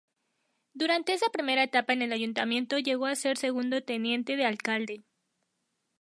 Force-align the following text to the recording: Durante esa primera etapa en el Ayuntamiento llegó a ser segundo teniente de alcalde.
Durante 0.73 1.13
esa 1.13 1.29
primera 1.29 1.61
etapa 1.61 1.93
en 1.93 2.01
el 2.01 2.11
Ayuntamiento 2.11 2.79
llegó 2.79 3.05
a 3.05 3.13
ser 3.13 3.37
segundo 3.37 3.83
teniente 3.83 4.35
de 4.35 4.45
alcalde. 4.45 5.03